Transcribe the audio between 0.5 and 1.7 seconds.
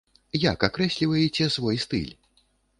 Як акрэсліваеце